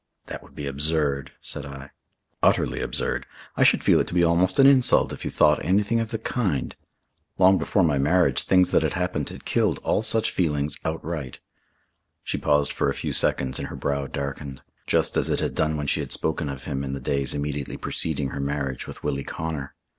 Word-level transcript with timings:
"That 0.25 0.41
would 0.41 0.55
be 0.55 0.65
absurd," 0.65 1.31
said 1.41 1.63
I. 1.63 1.91
"Utterly 2.41 2.81
absurd. 2.81 3.27
I 3.55 3.63
should 3.63 3.83
feel 3.83 3.99
it 3.99 4.07
to 4.07 4.15
be 4.15 4.23
almost 4.23 4.57
an 4.57 4.65
insult 4.65 5.13
if 5.13 5.23
you 5.23 5.29
thought 5.29 5.63
anything 5.63 5.99
of 5.99 6.09
the 6.09 6.17
kind. 6.17 6.75
Long 7.37 7.59
before 7.59 7.83
my 7.83 7.99
marriage 7.99 8.41
things 8.41 8.71
that 8.71 8.81
had 8.81 8.95
happened 8.95 9.29
had 9.29 9.45
killed 9.45 9.77
all 9.83 10.01
such 10.01 10.31
feelings 10.31 10.75
outright." 10.83 11.39
She 12.23 12.39
paused 12.39 12.73
for 12.73 12.89
a 12.89 12.95
few 12.95 13.13
seconds 13.13 13.59
and 13.59 13.67
her 13.67 13.75
brow 13.75 14.07
darkened, 14.07 14.63
just 14.87 15.17
as 15.17 15.29
it 15.29 15.39
had 15.39 15.53
done 15.53 15.77
when 15.77 15.85
she 15.85 15.99
had 15.99 16.11
spoken 16.11 16.49
of 16.49 16.63
him 16.63 16.83
in 16.83 16.93
the 16.93 16.99
days 16.99 17.35
immediately 17.35 17.77
preceding 17.77 18.29
her 18.29 18.39
marriage 18.39 18.87
with 18.87 19.03
Willie 19.03 19.23
Connor. 19.23 19.75